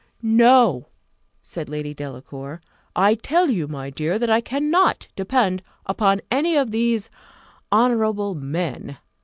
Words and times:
"No," 0.23 0.87
said 1.43 1.69
Lady 1.69 1.93
Delacour: 1.93 2.59
"I 2.95 3.13
tell 3.13 3.51
you, 3.51 3.67
my 3.67 3.91
dear, 3.91 4.17
that 4.17 4.31
I 4.31 4.41
cannot 4.41 5.07
depend 5.15 5.61
upon 5.85 6.21
any 6.31 6.55
of 6.57 6.71
these 6.71 7.11
'honourable 7.71 8.33
men. 8.33 8.97